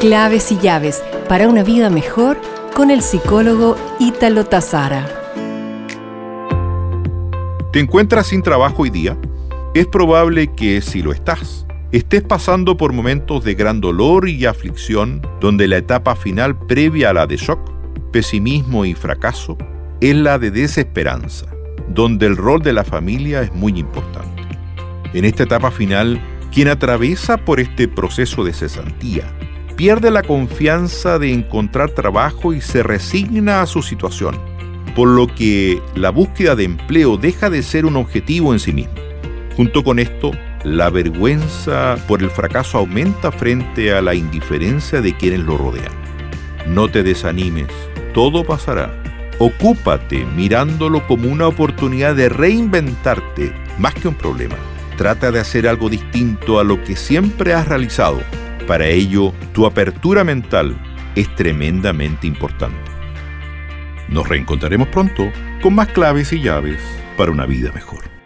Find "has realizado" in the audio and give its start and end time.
57.54-58.20